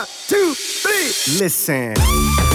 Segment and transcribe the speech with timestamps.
[0.00, 1.38] One, two, three.
[1.38, 2.49] Listen.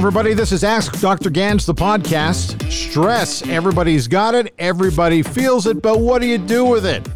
[0.00, 1.28] Everybody, this is Ask Dr.
[1.28, 2.72] Gans, the podcast.
[2.72, 3.46] Stress.
[3.46, 7.06] Everybody's got it, everybody feels it, but what do you do with it?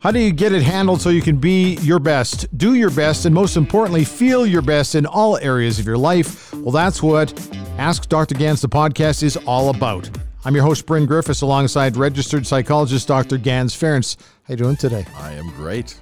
[0.00, 3.26] How do you get it handled so you can be your best, do your best,
[3.26, 6.52] and most importantly, feel your best in all areas of your life?
[6.54, 7.32] Well, that's what
[7.78, 8.34] Ask Dr.
[8.34, 10.10] Gans, the podcast, is all about.
[10.44, 13.38] I'm your host, Bryn Griffiths, alongside registered psychologist Dr.
[13.38, 14.16] Gans Ference.
[14.48, 15.06] How you doing today?
[15.16, 15.96] I am great.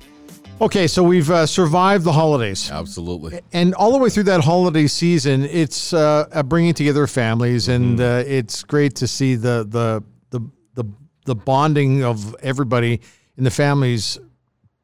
[0.62, 2.70] Okay, so we've uh, survived the holidays.
[2.70, 3.40] Absolutely.
[3.52, 8.00] and all the way through that holiday season, it's uh, a bringing together families, and
[8.00, 10.40] uh, it's great to see the, the the
[10.74, 10.88] the
[11.24, 13.00] the bonding of everybody
[13.36, 14.20] in the families.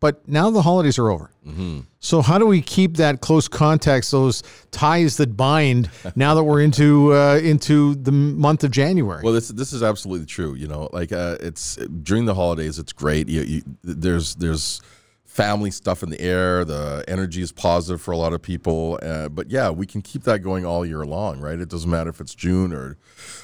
[0.00, 1.30] But now the holidays are over.
[2.00, 5.90] So how do we keep that close contact, those ties that bind?
[6.16, 9.22] now that we're into uh, into the month of January.
[9.22, 10.54] Well, this this is absolutely true.
[10.54, 13.28] You know, like uh, it's during the holidays, it's great.
[13.28, 14.80] You, you, there's there's
[15.38, 16.64] family stuff in the air.
[16.64, 18.98] The energy is positive for a lot of people.
[19.00, 21.60] Uh, but yeah, we can keep that going all year long, right?
[21.60, 22.96] It doesn't matter if it's June or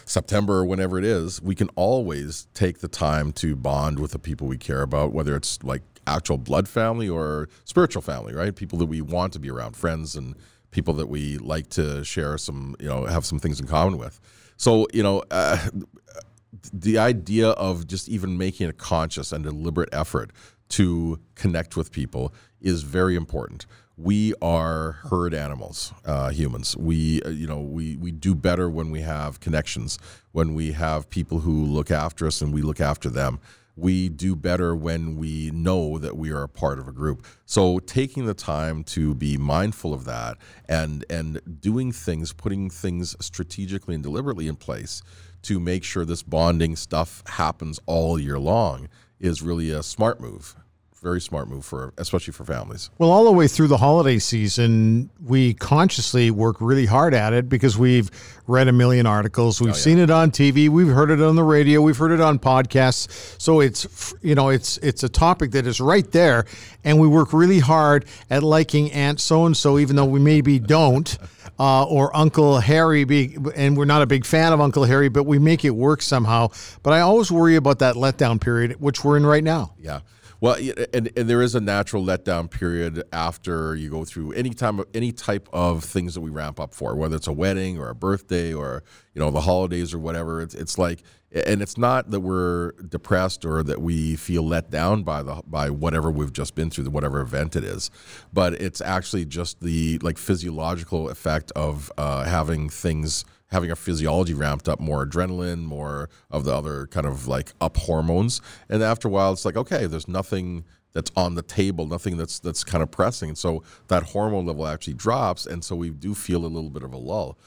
[0.04, 1.40] September or whenever it is.
[1.40, 5.36] We can always take the time to bond with the people we care about, whether
[5.36, 8.56] it's like actual blood family or spiritual family, right?
[8.56, 10.34] People that we want to be around, friends and
[10.72, 14.18] people that we like to share some, you know, have some things in common with.
[14.56, 15.58] So, you know, uh,
[16.72, 20.30] the idea of just even making a conscious and deliberate effort
[20.74, 23.64] to connect with people is very important.
[23.96, 26.76] We are herd animals, uh, humans.
[26.76, 30.00] We, uh, you know, we we do better when we have connections,
[30.32, 33.38] when we have people who look after us and we look after them.
[33.76, 37.24] We do better when we know that we are a part of a group.
[37.44, 43.14] So taking the time to be mindful of that and and doing things, putting things
[43.20, 45.02] strategically and deliberately in place
[45.42, 48.88] to make sure this bonding stuff happens all year long
[49.20, 50.56] is really a smart move.
[51.04, 52.88] Very smart move for especially for families.
[52.96, 57.46] Well, all the way through the holiday season, we consciously work really hard at it
[57.46, 58.10] because we've
[58.46, 61.82] read a million articles, we've seen it on TV, we've heard it on the radio,
[61.82, 63.38] we've heard it on podcasts.
[63.38, 66.46] So it's you know it's it's a topic that is right there,
[66.84, 70.58] and we work really hard at liking Aunt so and so, even though we maybe
[70.58, 71.18] don't.
[71.56, 75.22] Uh, or Uncle Harry, be, and we're not a big fan of Uncle Harry, but
[75.22, 76.48] we make it work somehow.
[76.82, 79.72] But I always worry about that letdown period, which we're in right now.
[79.78, 80.00] Yeah.
[80.44, 80.58] Well,
[80.92, 85.10] and, and there is a natural letdown period after you go through any time any
[85.10, 88.52] type of things that we ramp up for, whether it's a wedding or a birthday
[88.52, 88.82] or
[89.14, 90.42] you know the holidays or whatever.
[90.42, 95.02] It's it's like, and it's not that we're depressed or that we feel let down
[95.02, 97.90] by the by whatever we've just been through, whatever event it is,
[98.30, 103.24] but it's actually just the like physiological effect of uh, having things
[103.54, 107.76] having our physiology ramped up more adrenaline more of the other kind of like up
[107.76, 108.40] hormones.
[108.68, 112.40] And after a while it's like okay there's nothing that's on the table nothing that's
[112.40, 113.30] that's kind of pressing.
[113.30, 116.82] And so that hormone level actually drops and so we do feel a little bit
[116.82, 117.38] of a lull.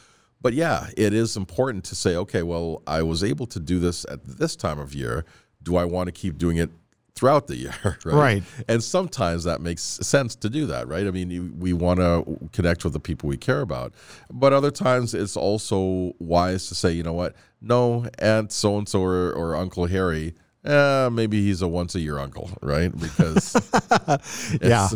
[0.41, 4.05] But yeah it is important to say okay well i was able to do this
[4.09, 5.25] at this time of year.
[5.61, 6.71] Do i want to keep doing it
[7.17, 7.73] throughout the year
[8.05, 8.05] right?
[8.05, 8.43] Right.
[8.69, 12.49] and sometimes that makes sense to do that right i mean you, we want to
[12.53, 13.93] connect with the people we care about
[14.31, 18.87] but other times it's also wise to say you know what no aunt so and
[18.87, 23.55] so or or uncle harry eh, maybe he's a once a year uncle right because
[24.61, 24.89] Yeah.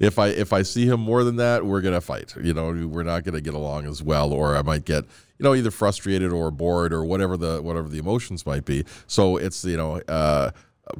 [0.00, 3.04] if i if i see him more than that we're gonna fight you know we're
[3.04, 5.04] not gonna get along as well or i might get
[5.38, 9.36] you know either frustrated or bored or whatever the whatever the emotions might be so
[9.36, 10.50] it's you know uh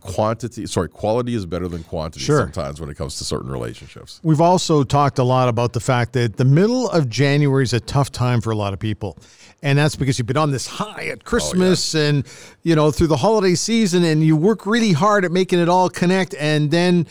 [0.00, 2.40] quantity sorry quality is better than quantity Sure.
[2.42, 6.12] sometimes when it comes to certain relationships We've also talked a lot about the fact
[6.12, 9.18] that the middle of January is a tough time for a lot of people.
[9.62, 12.26] And that's because you've been on this high at oh, Christmas and,
[12.62, 15.88] you know, through the holiday season, and you work really hard at making it all
[15.88, 16.34] connect.
[16.34, 17.06] And then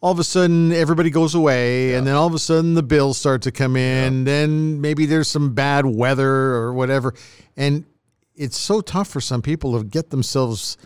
[0.00, 1.94] all of a sudden, everybody goes away.
[1.94, 4.24] And then all of a sudden, the bills start to come in.
[4.24, 7.14] Then maybe there's some bad weather or whatever.
[7.56, 7.84] And
[8.34, 10.78] it's so tough for some people to get themselves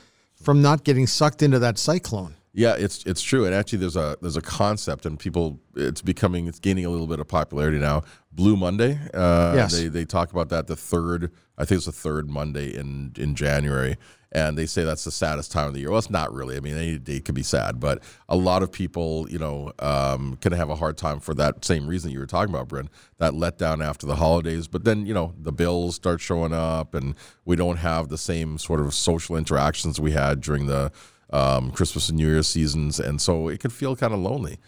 [0.44, 2.36] from not getting sucked into that cyclone.
[2.56, 6.46] Yeah, it's it's true, and actually, there's a there's a concept, and people, it's becoming,
[6.46, 8.02] it's gaining a little bit of popularity now.
[8.30, 8.98] Blue Monday.
[9.12, 9.72] Uh, Yes.
[9.76, 13.34] They they talk about that the third, I think it's the third Monday in in
[13.34, 13.96] January,
[14.30, 15.90] and they say that's the saddest time of the year.
[15.90, 16.56] Well, it's not really.
[16.56, 20.36] I mean, any day could be sad, but a lot of people, you know, um,
[20.40, 22.88] can have a hard time for that same reason you were talking about, Bryn.
[23.18, 27.16] That letdown after the holidays, but then you know the bills start showing up, and
[27.44, 30.92] we don't have the same sort of social interactions we had during the
[31.34, 34.58] um, Christmas and New Year's seasons, and so it can feel kind of lonely.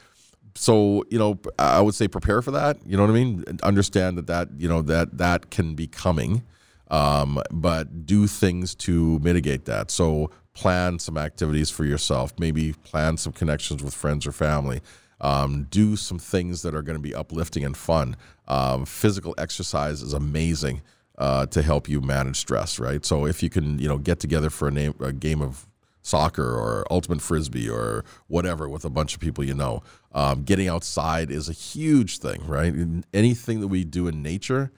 [0.56, 2.78] So you know, I would say prepare for that.
[2.84, 3.44] You know what I mean?
[3.62, 6.42] Understand that that you know that that can be coming,
[6.90, 9.90] um, but do things to mitigate that.
[9.90, 12.32] So plan some activities for yourself.
[12.38, 14.80] Maybe plan some connections with friends or family.
[15.20, 18.16] Um, do some things that are going to be uplifting and fun.
[18.48, 20.82] Um, physical exercise is amazing
[21.16, 23.04] uh, to help you manage stress, right?
[23.04, 25.66] So if you can, you know, get together for a, name, a game of
[26.06, 29.82] soccer or ultimate frisbee or whatever with a bunch of people you know,
[30.12, 32.72] um, getting outside is a huge thing, right?
[33.12, 34.72] Anything that we do in nature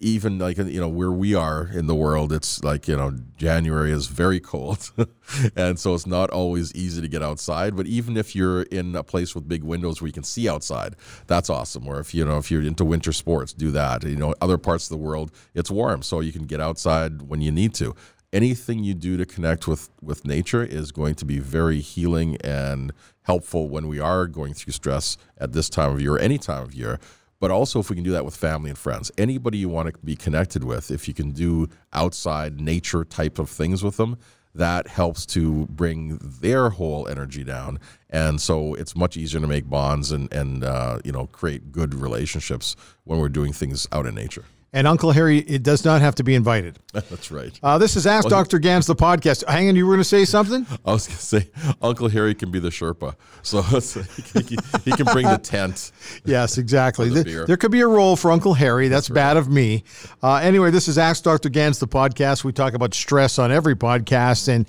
[0.00, 3.90] even like you know where we are in the world it's like you know january
[3.90, 4.90] is very cold.
[5.56, 9.02] And so it's not always easy to get outside but even if you're in a
[9.02, 10.96] place with big windows where you can see outside
[11.26, 11.88] that's awesome.
[11.88, 14.04] Or if you know if you're into winter sports do that.
[14.04, 17.40] You know other parts of the world it's warm so you can get outside when
[17.40, 17.94] you need to
[18.34, 22.92] anything you do to connect with with nature is going to be very healing and
[23.22, 26.62] helpful when we are going through stress at this time of year or any time
[26.62, 26.98] of year
[27.44, 29.12] but also if we can do that with family and friends.
[29.18, 33.50] Anybody you want to be connected with, if you can do outside nature type of
[33.50, 34.16] things with them,
[34.54, 37.80] that helps to bring their whole energy down.
[38.08, 41.94] And so it's much easier to make bonds and, and uh, you know, create good
[41.94, 44.44] relationships when we're doing things out in nature.
[44.74, 46.80] And Uncle Harry, it does not have to be invited.
[46.92, 47.56] That's right.
[47.62, 48.58] Uh, this is Ask well, Dr.
[48.58, 49.46] Gans, the podcast.
[49.46, 50.66] Hang on, you were going to say something?
[50.84, 51.50] I was going to say
[51.80, 53.14] Uncle Harry can be the Sherpa.
[53.44, 53.62] So
[54.32, 55.92] he, can, he can bring the tent.
[56.24, 57.08] yes, exactly.
[57.08, 58.88] The there could be a role for Uncle Harry.
[58.88, 59.36] That's, That's bad right.
[59.36, 59.84] of me.
[60.20, 61.50] Uh, anyway, this is Ask Dr.
[61.50, 62.42] Gans, the podcast.
[62.42, 64.48] We talk about stress on every podcast.
[64.48, 64.66] And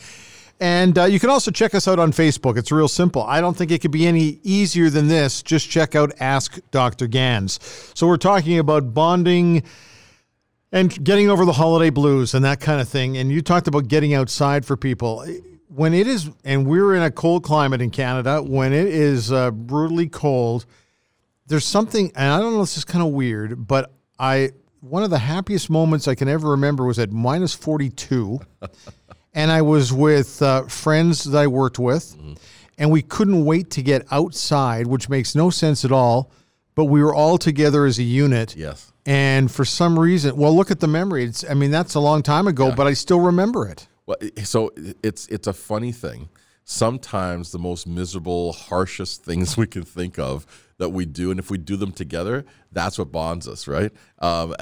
[0.59, 2.57] and uh, you can also check us out on Facebook.
[2.57, 3.23] It's real simple.
[3.23, 5.41] I don't think it could be any easier than this.
[5.43, 7.07] Just check out Ask Dr.
[7.07, 7.59] Gans.
[7.93, 9.63] So we're talking about bonding
[10.75, 13.15] and getting over the holiday blues and that kind of thing.
[13.15, 15.25] And you talked about getting outside for people.
[15.69, 19.51] When it is, and we're in a cold climate in Canada, when it is uh,
[19.51, 20.65] brutally cold,
[21.47, 24.51] there's something, and I don't know, this is kind of weird, but I,
[24.81, 28.41] one of the happiest moments I can ever remember was at minus 42.
[29.33, 32.33] and I was with uh, friends that I worked with, mm-hmm.
[32.77, 36.31] and we couldn't wait to get outside, which makes no sense at all.
[36.75, 38.55] But we were all together as a unit.
[38.55, 41.25] Yes and for some reason, well, look at the memory.
[41.25, 42.75] It's, I mean, that's a long time ago, yeah.
[42.75, 43.87] but I still remember it.
[44.07, 44.71] Well, so
[45.03, 46.29] it's it's a funny thing.
[46.63, 50.45] Sometimes the most miserable, harshest things we can think of
[50.77, 53.91] that we do, and if we do them together, that's what bonds us, right?
[54.25, 54.55] Um,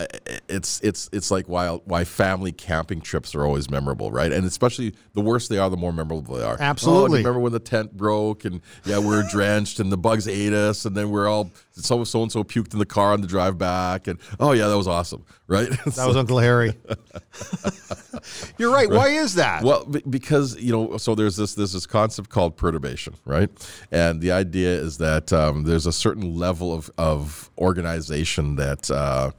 [0.49, 4.31] it's it's it's like why why family camping trips are always memorable, right?
[4.31, 6.57] And especially the worse they are, the more memorable they are.
[6.59, 7.19] Absolutely.
[7.19, 10.53] Oh, remember when the tent broke and yeah, we were drenched and the bugs ate
[10.53, 13.27] us, and then we're all so so and so puked in the car on the
[13.27, 15.69] drive back, and oh yeah, that was awesome, right?
[15.93, 16.73] That was Uncle Harry.
[18.57, 18.89] You're right.
[18.89, 18.97] right.
[18.97, 19.63] Why is that?
[19.63, 23.49] Well, because you know, so there's this there's this concept called perturbation, right?
[23.91, 28.89] And the idea is that um, there's a certain level of of organization that.
[28.89, 29.31] Uh,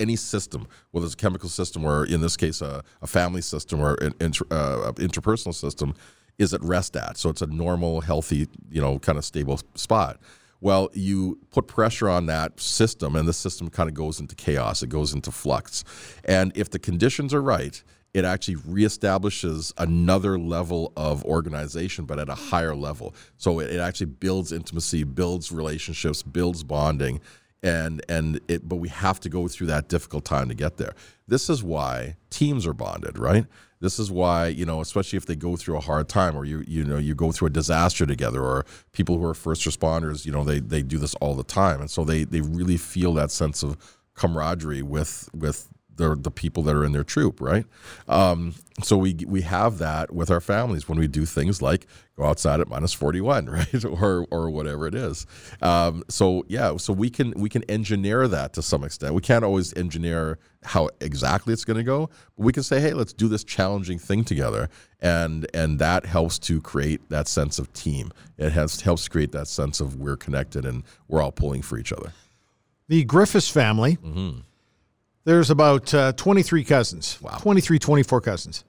[0.00, 3.80] any system, whether it's a chemical system or in this case a, a family system
[3.80, 5.94] or an inter, uh, interpersonal system,
[6.38, 7.16] is at rest at.
[7.16, 10.18] So it's a normal, healthy, you know, kind of stable spot.
[10.60, 14.82] Well, you put pressure on that system, and the system kind of goes into chaos.
[14.82, 15.82] It goes into flux.
[16.24, 17.82] And if the conditions are right,
[18.14, 23.14] it actually reestablishes another level of organization, but at a higher level.
[23.38, 27.20] So it, it actually builds intimacy, builds relationships, builds bonding,
[27.62, 28.68] and and it.
[28.68, 30.94] But we have to go through that difficult time to get there.
[31.28, 33.46] This is why teams are bonded, right?
[33.80, 36.64] This is why you know, especially if they go through a hard time, or you
[36.66, 40.32] you know you go through a disaster together, or people who are first responders, you
[40.32, 43.30] know, they they do this all the time, and so they they really feel that
[43.30, 43.76] sense of
[44.14, 47.66] camaraderie with with the the people that are in their troop, right?
[48.08, 52.24] Um, so we we have that with our families when we do things like go
[52.24, 55.26] outside at minus forty one, right, or or whatever it is.
[55.60, 59.14] Um, so yeah, so we can we can engineer that to some extent.
[59.14, 62.92] We can't always engineer how exactly it's going to go, but we can say, hey,
[62.92, 64.68] let's do this challenging thing together,
[65.00, 68.12] and and that helps to create that sense of team.
[68.38, 71.92] It has helps create that sense of we're connected and we're all pulling for each
[71.92, 72.12] other.
[72.88, 73.96] The Griffiths family.
[73.96, 74.40] Mm-hmm
[75.24, 77.18] there's about uh, 23 cousins.
[77.20, 77.38] Wow.
[77.38, 78.64] 23, 24 cousins.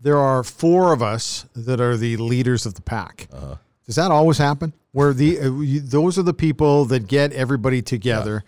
[0.00, 3.28] There are four of us that are the leaders of the pack.
[3.32, 3.56] Uh-huh.
[3.84, 4.72] Does that always happen?
[4.92, 8.44] Where the uh, you, those are the people that get everybody together,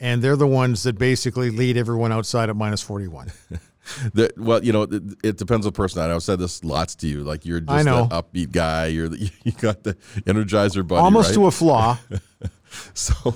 [0.00, 0.08] yeah.
[0.08, 3.32] and they're the ones that basically lead everyone outside at minus 41.
[4.14, 6.14] the, well, you know, it, it, depends on the personality.
[6.14, 7.22] I've said this lots to you.
[7.24, 8.86] Like you're just an upbeat guy.
[8.86, 9.94] You're the, you got the
[10.26, 11.00] energizer buddy.
[11.00, 11.34] Almost right?
[11.34, 11.98] to a flaw.
[12.94, 13.34] so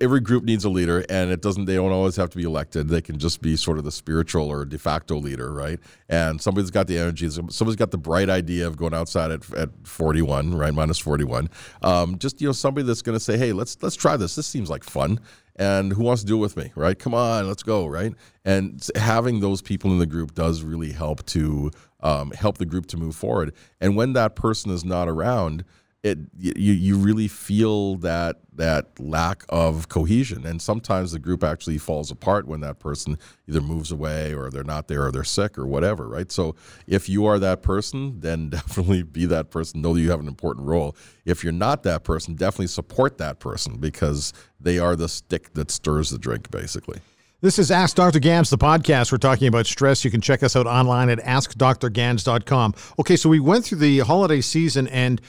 [0.00, 1.66] every group needs a leader, and it doesn't.
[1.66, 2.88] They don't always have to be elected.
[2.88, 5.78] They can just be sort of the spiritual or de facto leader, right?
[6.08, 7.28] And somebody's got the energy.
[7.28, 11.50] Somebody's got the bright idea of going outside at, at 41, right, minus 41.
[11.82, 14.34] Um, just you know, somebody that's going to say, "Hey, let's let's try this.
[14.34, 15.20] This seems like fun."
[15.60, 18.14] and who wants to do it with me right come on let's go right
[18.44, 22.86] and having those people in the group does really help to um, help the group
[22.86, 25.64] to move forward and when that person is not around
[26.04, 31.78] it you, you really feel that that lack of cohesion and sometimes the group actually
[31.78, 35.58] falls apart when that person either moves away or they're not there or they're sick
[35.58, 36.54] or whatever right so
[36.86, 40.28] if you are that person then definitely be that person know that you have an
[40.28, 45.08] important role if you're not that person definitely support that person because they are the
[45.08, 47.00] stick that stirs the drink basically
[47.40, 48.18] this is Ask Dr.
[48.18, 49.12] Gans, the podcast.
[49.12, 50.04] We're talking about stress.
[50.04, 52.74] You can check us out online at askdrgans.com.
[52.98, 55.20] Okay, so we went through the holiday season and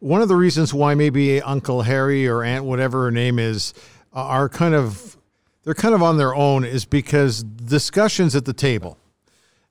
[0.00, 3.74] one of the reasons why maybe Uncle Harry or Aunt whatever her name is
[4.14, 5.16] uh, are kind of
[5.64, 8.98] they're kind of on their own is because discussions at the table.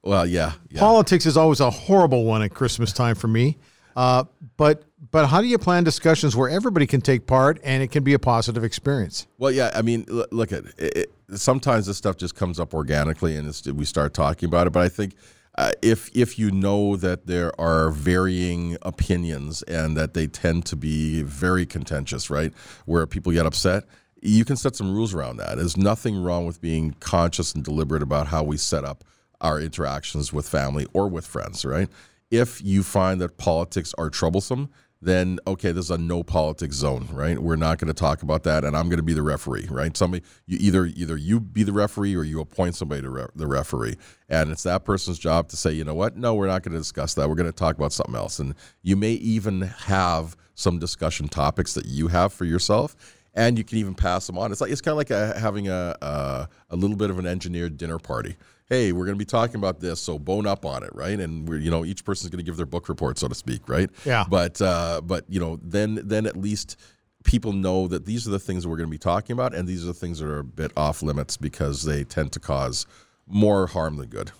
[0.04, 0.80] Well, yeah, yeah.
[0.80, 3.58] Politics is always a horrible one at Christmas time for me.
[3.96, 4.26] Uh,
[4.58, 8.04] but but how do you plan discussions where everybody can take part and it can
[8.04, 9.28] be a positive experience?
[9.38, 13.38] Well, yeah, I mean, look at it, it, sometimes this stuff just comes up organically
[13.38, 14.72] and we start talking about it.
[14.72, 15.16] But I think
[15.58, 20.76] uh, if if you know that there are varying opinions and that they tend to
[20.76, 22.54] be very contentious, right,
[22.86, 23.86] where people get upset,
[24.22, 25.58] you can set some rules around that.
[25.58, 29.04] There's nothing wrong with being conscious and deliberate about how we set up
[29.42, 31.90] our interactions with family or with friends, right?
[32.32, 34.70] If you find that politics are troublesome,
[35.02, 37.38] then okay, this is a no politics zone, right?
[37.38, 39.96] We're not going to talk about that, and I'm going to be the referee, right?
[39.96, 43.48] Somebody, you either either you be the referee or you appoint somebody to re- the
[43.48, 43.98] referee,
[44.30, 46.18] and it's that person's job to say, you know what?
[46.18, 47.30] No, we're not going to discuss that.
[47.30, 51.74] We're going to talk about something else, and you may even have some discussion topics
[51.74, 52.96] that you have for yourself,
[53.34, 54.52] and you can even pass them on.
[54.52, 57.28] It's like it's kind of like a, having a, a a little bit of an
[57.28, 60.84] engineered dinner party hey, we're going to be talking about this, so bone up on
[60.84, 61.20] it, right?
[61.20, 63.70] And we're, you know, each person's going to give their book report, so to speak,
[63.70, 63.90] right?
[64.06, 64.26] Yeah.
[64.28, 66.80] But, uh, but you know, then, then at least
[67.24, 69.68] people know that these are the things that we're going to be talking about, and
[69.68, 72.86] these are the things that are a bit off limits because they tend to cause
[73.28, 74.32] more harm than good.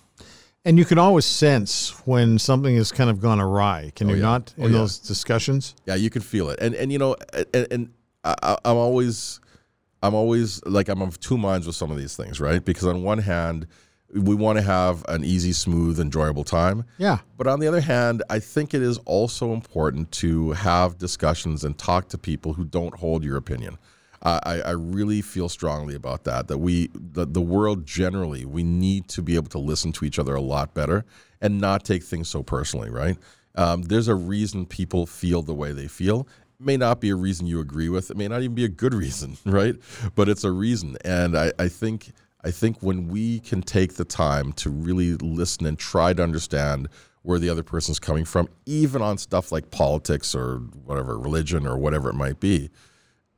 [0.64, 4.16] And you can always sense when something has kind of gone awry, can oh, you
[4.16, 4.22] yeah.
[4.22, 4.72] not, in oh, yeah.
[4.72, 5.76] those discussions?
[5.86, 6.58] Yeah, you can feel it.
[6.60, 7.14] And, and you know,
[7.54, 7.90] and, and
[8.24, 9.38] I, I'm always,
[10.02, 12.64] I'm always like, I'm of two minds with some of these things, right?
[12.64, 13.68] Because on one hand,
[14.14, 16.84] we want to have an easy, smooth, enjoyable time.
[16.98, 17.18] Yeah.
[17.36, 21.76] But on the other hand, I think it is also important to have discussions and
[21.76, 23.78] talk to people who don't hold your opinion.
[24.22, 26.48] I, I really feel strongly about that.
[26.48, 30.18] That we, the, the world generally, we need to be able to listen to each
[30.18, 31.04] other a lot better
[31.40, 33.16] and not take things so personally, right?
[33.54, 36.26] Um, there's a reason people feel the way they feel.
[36.58, 38.10] It may not be a reason you agree with.
[38.10, 39.76] It may not even be a good reason, right?
[40.14, 40.96] But it's a reason.
[41.04, 42.12] And I, I think
[42.46, 46.88] I think when we can take the time to really listen and try to understand
[47.22, 51.76] where the other person's coming from, even on stuff like politics or whatever, religion or
[51.76, 52.70] whatever it might be,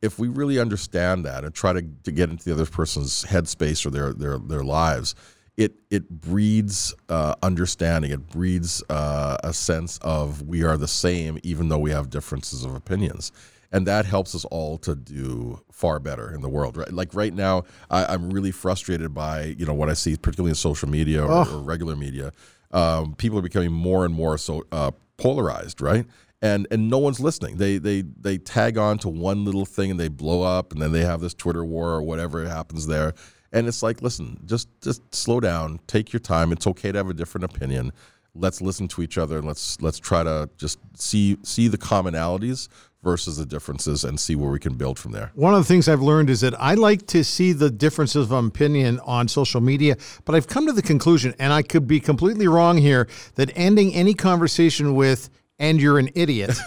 [0.03, 3.87] if we really understand that and try to, to get into the other person's headspace
[3.87, 5.15] or their their their lives,
[5.59, 8.13] it it breeds uh, understanding.
[8.13, 12.65] It breeds uh, a sense of we are the same, even though we have differences
[12.65, 13.33] of opinions.
[13.71, 16.91] And that helps us all to do far better in the world right?
[16.91, 20.55] Like right now I, am really frustrated by you know what i see particularly in
[20.55, 21.57] social media or, oh.
[21.57, 22.33] or regular media.
[22.71, 26.07] Um, people are becoming more and more so uh, polarized right?
[26.41, 27.57] And and no one's listening.
[27.57, 30.93] They they they tag on to one little thing and they blow up and then
[30.93, 33.13] they have this twitter war or whatever happens there
[33.53, 37.09] and it's like listen just just slow down take your time it's okay to have
[37.09, 37.93] a different opinion
[38.35, 42.69] let's listen to each other and let's let's try to just see see the commonalities
[43.03, 45.31] versus the differences and see where we can build from there.
[45.35, 48.33] One of the things I've learned is that I like to see the differences of
[48.33, 52.49] opinion on social media, but I've come to the conclusion, and I could be completely
[52.49, 56.59] wrong here, that ending any conversation with, and you're an idiot.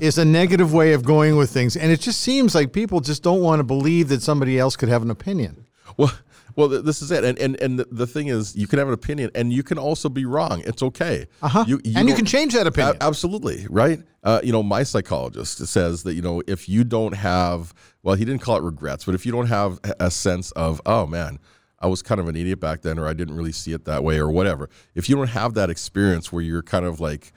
[0.00, 1.76] is a negative way of going with things.
[1.76, 4.88] And it just seems like people just don't want to believe that somebody else could
[4.88, 5.66] have an opinion.
[5.96, 6.12] Well,
[6.58, 9.30] well, this is it, and and and the thing is, you can have an opinion,
[9.34, 10.62] and you can also be wrong.
[10.66, 11.26] It's okay.
[11.40, 11.64] Uh huh.
[11.68, 12.96] You, you and you can change that opinion.
[13.00, 14.00] Absolutely, right?
[14.24, 18.24] Uh, you know, my psychologist says that you know if you don't have, well, he
[18.24, 21.38] didn't call it regrets, but if you don't have a sense of, oh man,
[21.78, 24.02] I was kind of an idiot back then, or I didn't really see it that
[24.02, 24.68] way, or whatever.
[24.96, 27.32] If you don't have that experience where you're kind of like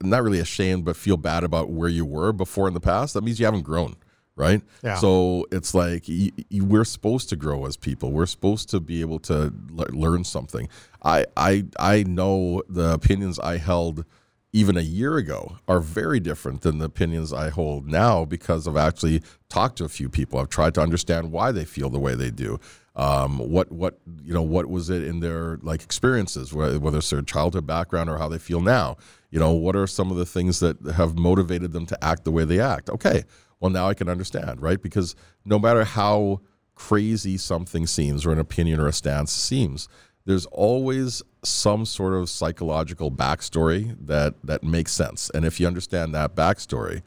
[0.00, 3.24] not really ashamed, but feel bad about where you were before in the past, that
[3.24, 3.96] means you haven't grown
[4.40, 4.62] right?
[4.82, 4.96] Yeah.
[4.96, 8.10] So it's like y- y- we're supposed to grow as people.
[8.10, 10.68] We're supposed to be able to l- learn something.
[11.04, 14.04] I, I I know the opinions I held
[14.52, 18.76] even a year ago are very different than the opinions I hold now because I've
[18.76, 20.40] actually talked to a few people.
[20.40, 22.58] I've tried to understand why they feel the way they do.
[22.96, 27.22] Um, what what you know what was it in their like experiences, whether it's their
[27.22, 28.96] childhood background or how they feel now.
[29.30, 32.32] You know, what are some of the things that have motivated them to act the
[32.32, 32.90] way they act?
[32.90, 33.22] Okay,
[33.60, 34.80] well now I can understand, right?
[34.80, 35.14] Because
[35.44, 36.40] no matter how
[36.74, 39.88] crazy something seems, or an opinion or a stance seems,
[40.24, 45.30] there's always some sort of psychological backstory that that makes sense.
[45.30, 47.02] And if you understand that backstory,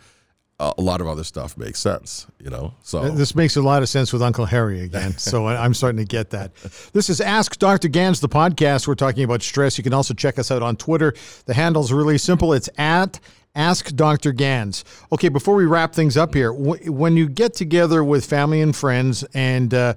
[0.59, 2.73] a lot of other stuff makes sense, you know.
[2.83, 5.11] So this makes a lot of sense with Uncle Harry again.
[5.17, 6.53] so I'm starting to get that.
[6.93, 7.87] This is Ask Dr.
[7.87, 8.87] Gans, the podcast.
[8.87, 9.77] We're talking about stress.
[9.77, 11.13] You can also check us out on Twitter.
[11.45, 12.53] The handle's really simple.
[12.53, 13.19] It's at
[13.55, 14.31] Ask Dr.
[14.31, 14.83] Gans.
[15.11, 19.23] Okay, before we wrap things up here, when you get together with family and friends
[19.33, 19.93] and uh,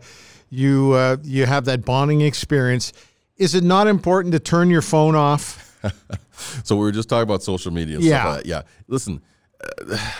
[0.50, 2.92] you uh, you have that bonding experience,
[3.38, 5.62] is it not important to turn your phone off?
[6.64, 7.98] so we were just talking about social media.
[7.98, 8.62] yeah, like yeah.
[8.88, 9.22] Listen.
[9.60, 9.96] Uh,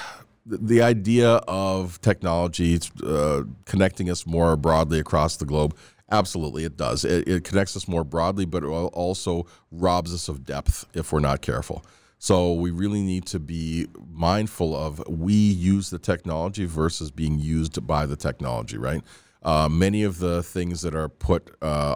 [0.49, 5.77] the idea of technology uh, connecting us more broadly across the globe
[6.13, 10.45] absolutely it does it, it, connects us more broadly but it also robs us of
[10.45, 11.85] depth if we're not careful
[12.19, 17.87] so we really need to be mindful of we use the technology versus being used
[17.87, 19.03] by the technology right
[19.43, 21.95] uh, many of the things that are put uh,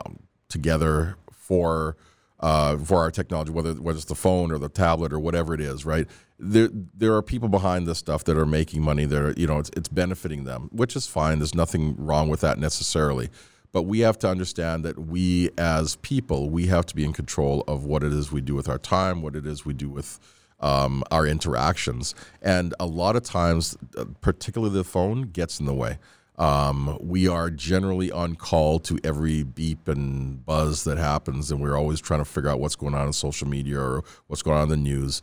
[0.48, 1.96] together for
[2.40, 5.60] uh, for our technology, whether whether it's the phone or the tablet or whatever it
[5.60, 6.06] is, right?
[6.38, 9.04] There there are people behind this stuff that are making money.
[9.04, 11.38] That are you know it's it's benefiting them, which is fine.
[11.38, 13.28] There's nothing wrong with that necessarily.
[13.72, 17.62] But we have to understand that we as people, we have to be in control
[17.68, 20.18] of what it is we do with our time, what it is we do with
[20.60, 22.14] um, our interactions.
[22.42, 25.98] And a lot of times, uh, particularly the phone, gets in the way.
[26.38, 31.76] Um, we are generally on call to every beep and buzz that happens, and we're
[31.76, 34.64] always trying to figure out what's going on in social media or what's going on
[34.64, 35.20] in the news.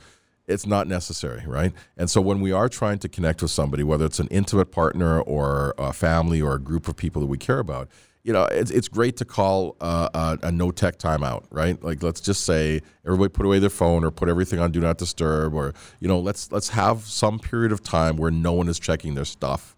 [0.48, 1.74] It's not necessary, right?
[1.98, 5.20] And so when we are trying to connect with somebody, whether it's an intimate partner
[5.20, 7.90] or a family or a group of people that we care about,
[8.28, 11.82] you know, it's, it's great to call uh, a, a no tech timeout, right?
[11.82, 14.98] Like, let's just say everybody put away their phone or put everything on do not
[14.98, 18.80] disturb, or you know, let's let's have some period of time where no one is
[18.80, 19.78] checking their stuff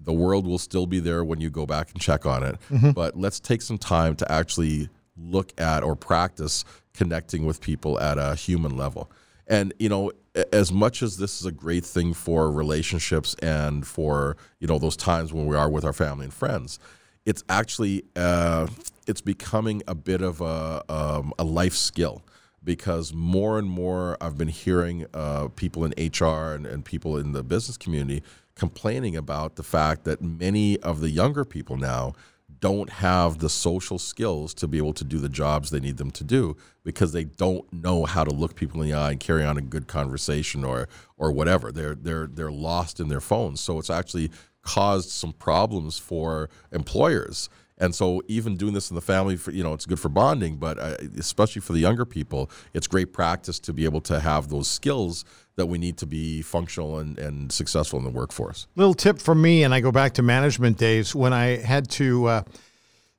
[0.00, 2.56] the world will still be there when you go back and check on it.
[2.70, 2.92] Mm-hmm.
[2.92, 8.16] But let's take some time to actually look at or practice connecting with people at
[8.16, 9.10] a human level.
[9.46, 10.12] And you know,
[10.52, 14.96] as much as this is a great thing for relationships and for you know those
[14.96, 16.78] times when we are with our family and friends,
[17.26, 18.66] it's actually uh,
[19.06, 22.22] it's becoming a bit of a, um, a life skill
[22.62, 27.32] because more and more I've been hearing uh, people in HR and, and people in
[27.32, 28.22] the business community
[28.54, 32.12] complaining about the fact that many of the younger people now
[32.60, 36.10] don't have the social skills to be able to do the jobs they need them
[36.10, 39.44] to do because they don't know how to look people in the eye and carry
[39.44, 41.70] on a good conversation or or whatever.
[41.70, 43.60] They're they're they're lost in their phones.
[43.60, 44.30] So it's actually
[44.62, 47.48] caused some problems for employers
[47.80, 50.56] and so, even doing this in the family, for, you know, it's good for bonding,
[50.56, 54.48] but uh, especially for the younger people, it's great practice to be able to have
[54.48, 55.24] those skills
[55.56, 58.66] that we need to be functional and, and successful in the workforce.
[58.74, 62.26] Little tip from me, and I go back to management days when I had to.
[62.26, 62.42] Uh,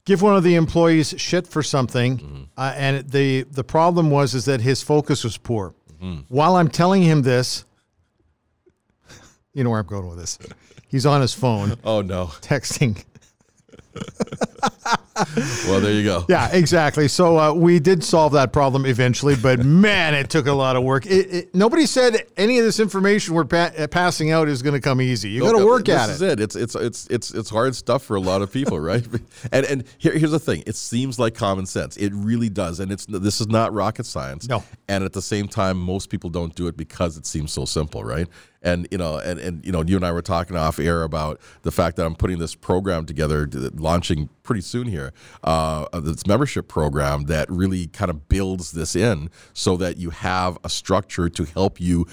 [0.05, 2.43] give one of the employees shit for something, mm-hmm.
[2.57, 5.73] uh, and the the problem was is that his focus was poor.
[6.01, 6.21] Mm-hmm.
[6.29, 7.63] While I'm telling him this,
[9.53, 10.39] you know where I'm going with this.
[10.89, 11.75] He's on his phone.
[11.83, 13.03] Oh no, texting
[15.67, 16.25] well, there you go.
[16.29, 17.07] Yeah, exactly.
[17.07, 20.83] So uh, we did solve that problem eventually, but man, it took a lot of
[20.83, 21.05] work.
[21.05, 24.73] It, it, nobody said any of this information we're pa- uh, passing out is going
[24.73, 25.29] to come easy.
[25.29, 26.07] You got to work at it.
[26.07, 26.39] this is it.
[26.39, 26.43] it.
[26.43, 29.05] It's it's it's it's it's hard stuff for a lot of people, right?
[29.51, 31.97] and and here, here's the thing: it seems like common sense.
[31.97, 34.47] It really does, and it's this is not rocket science.
[34.47, 34.63] No.
[34.87, 38.03] And at the same time, most people don't do it because it seems so simple,
[38.03, 38.27] right?
[38.61, 41.39] And you know and, and you know you and i were talking off air about
[41.63, 46.67] the fact that i'm putting this program together launching pretty soon here uh, this membership
[46.67, 51.45] program that really kind of builds this in so that you have a structure to
[51.45, 52.05] help you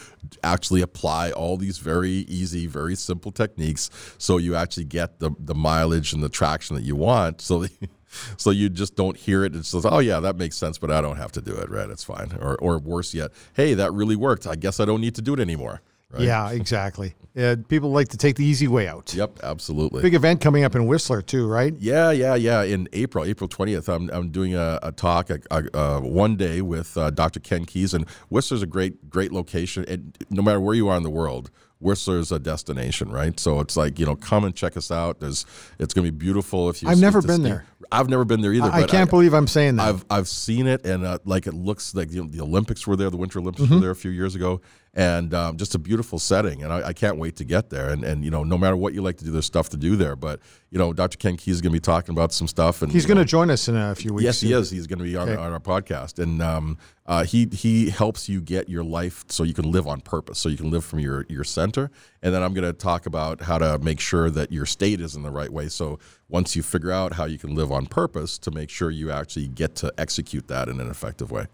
[0.42, 5.54] actually apply all these very easy very simple techniques so you actually get the, the
[5.54, 7.70] mileage and the traction that you want so that
[8.36, 9.54] so you just don't hear it.
[9.54, 11.70] It's just, oh yeah, that makes sense, but I don't have to do it.
[11.70, 11.88] Right?
[11.90, 12.32] It's fine.
[12.40, 14.46] Or, or worse yet, hey, that really worked.
[14.46, 15.82] I guess I don't need to do it anymore.
[16.10, 16.22] Right?
[16.22, 17.14] Yeah, exactly.
[17.36, 19.12] Uh, people like to take the easy way out.
[19.14, 20.00] Yep, absolutely.
[20.00, 21.74] Big event coming up in Whistler too, right?
[21.78, 22.62] Yeah, yeah, yeah.
[22.62, 26.96] In April, April twentieth, I'm, I'm doing a, a talk a, a, one day with
[26.96, 27.40] uh, Dr.
[27.40, 29.84] Ken Keys, and Whistler's a great great location.
[29.86, 33.38] And no matter where you are in the world, Whistler's a destination, right?
[33.38, 35.20] So it's like you know, come and check us out.
[35.20, 35.44] There's
[35.78, 36.70] it's going to be beautiful.
[36.70, 37.66] If you I've never been ski- there.
[37.92, 38.70] I've never been there either.
[38.72, 39.86] I but can't believe I'm saying that.
[39.88, 42.96] I've I've seen it and uh, like it looks like you know, the Olympics were
[42.96, 43.74] there, the Winter Olympics Mm-hmm.
[43.74, 44.60] were there a few years ago,
[44.96, 46.62] and um, just a beautiful setting.
[46.62, 47.90] And I, I can't wait to get there.
[47.90, 49.94] And and you know, no matter what you like to do, there's stuff to do
[49.94, 50.16] there.
[50.16, 51.18] But you know, Dr.
[51.18, 52.80] Ken Key is going to be talking about some stuff.
[52.80, 54.24] And He's going to join us in a few weeks.
[54.24, 54.70] Yes, he is.
[54.70, 55.40] He's going to be on, Okay.
[55.40, 59.54] on our podcast, and um, uh, he he helps you get your life so you
[59.54, 61.90] can live on purpose, so you can live from your your center.
[62.22, 65.14] And then I'm going to talk about how to make sure that your state is
[65.14, 65.68] in the right way.
[65.68, 69.10] So once you figure out how you can live on purpose, to make sure you
[69.10, 71.46] actually get to execute that in an effective way.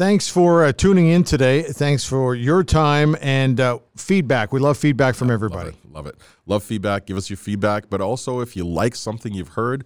[0.00, 1.60] Thanks for uh, tuning in today.
[1.60, 4.50] Thanks for your time and uh, feedback.
[4.50, 5.72] We love feedback from everybody.
[5.72, 5.92] Love it.
[5.92, 6.14] Love it.
[6.46, 7.04] Love feedback.
[7.04, 7.90] Give us your feedback.
[7.90, 9.84] But also, if you like something you've heard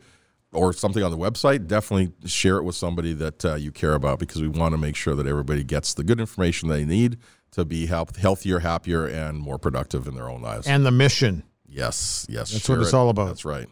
[0.52, 4.20] or something on the website, definitely share it with somebody that uh, you care about
[4.20, 7.18] because we want to make sure that everybody gets the good information they need
[7.50, 10.68] to be health, healthier, happier, and more productive in their own lives.
[10.68, 11.42] And the mission.
[11.66, 12.52] yes, yes.
[12.52, 12.94] That's what it's it.
[12.94, 13.26] all about.
[13.26, 13.66] That's right.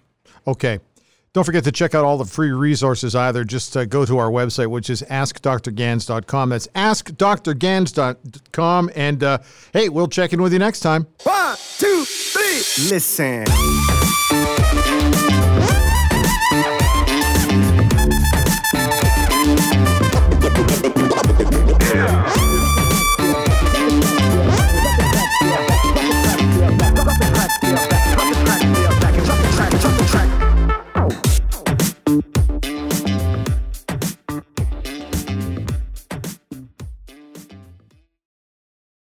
[0.49, 0.81] Okay.
[1.35, 3.43] Don't forget to check out all the free resources either.
[3.43, 6.51] Just uh, go to our website, which is askdrgans.com.
[6.51, 8.91] That's askdrgans.com.
[8.95, 9.39] And uh,
[9.73, 11.07] hey, we'll check in with you next time.
[11.23, 12.91] One, two, three.
[12.91, 13.47] Listen.